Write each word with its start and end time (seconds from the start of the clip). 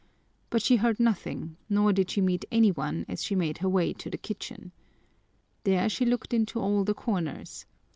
But 0.49 0.63
she 0.63 0.77
heard 0.77 0.99
nothing 0.99 1.57
nor 1.69 1.93
did 1.93 2.09
she 2.09 2.21
meet 2.21 2.43
any 2.51 2.71
one 2.71 3.05
as 3.07 3.23
she 3.23 3.35
made 3.35 3.59
her 3.59 3.69
way 3.69 3.93
to 3.93 4.09
the 4.09 4.17
kitchen. 4.17 4.71
There 5.63 5.87
she 5.89 6.05
looked 6.07 6.33
into 6.33 6.59
all 6.59 6.83
the 6.83 6.95
corners. 6.95 7.67